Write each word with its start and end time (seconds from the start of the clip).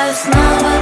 привыкаю 0.00 0.14
снова 0.14 0.79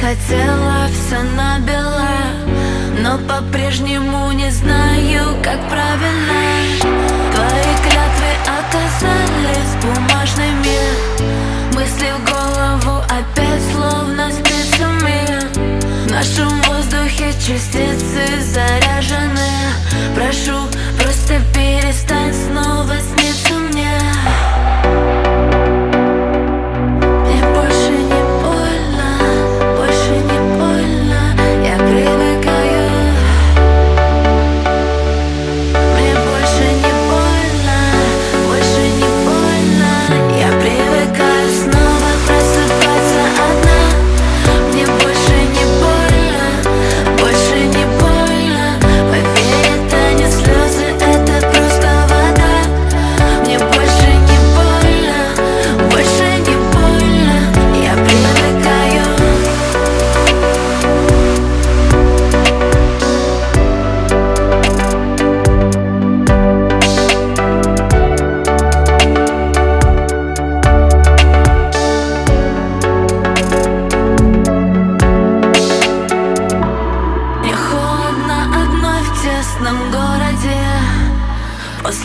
хотела 0.00 0.86
все 0.92 1.22
набила 1.22 2.08
Но 3.00 3.18
по-прежнему 3.18 4.30
не 4.32 4.50
знаю, 4.50 5.36
как 5.42 5.58
правильно. 5.68 6.40
Твои 7.34 7.74
клятвы 7.84 8.30
оказались 8.60 9.74
бумажными 9.82 10.78
Мысли 11.74 12.12
в 12.12 12.30
голову 12.30 13.02
опять 13.04 13.62
словно 13.72 14.30
спицами 14.30 15.26
В 16.06 16.10
нашем 16.10 16.50
воздухе 16.62 17.32
частицы 17.32 18.40
заряжены. 18.40 19.48
Прошу, 20.14 20.68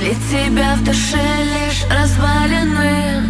После 0.03 0.16
тебя 0.30 0.75
в 0.75 0.84
душе 0.84 1.16
лишь 1.16 1.86
развалины. 1.90 3.24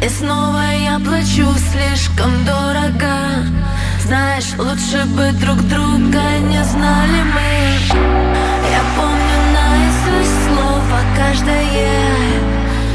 И 0.00 0.08
снова 0.08 0.62
я 0.72 1.00
плачу 1.00 1.48
слишком 1.72 2.30
дорого. 2.44 3.10
Знаешь, 4.06 4.52
лучше 4.56 5.04
бы 5.06 5.32
друг 5.32 5.56
друга 5.62 6.22
не 6.48 6.62
знали 6.62 7.22
мы. 7.34 7.98
Я 8.70 8.82
помню 8.96 9.36
наизусть 9.52 10.46
слово 10.46 11.00
каждое. 11.16 11.98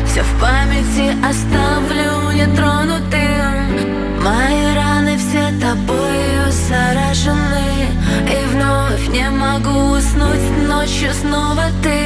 Все 0.05 0.21
в 0.23 0.39
памяти 0.39 1.17
оставлю 1.21 2.31
нетронутым. 2.31 4.23
Мои 4.23 4.73
раны 4.73 5.17
все 5.17 5.49
тобою 5.59 6.49
заражены. 6.49 7.89
И 8.31 8.45
вновь 8.53 9.09
не 9.09 9.29
могу 9.31 9.97
уснуть 9.97 10.67
ночью 10.69 11.11
снова 11.13 11.65
ты 11.83 12.04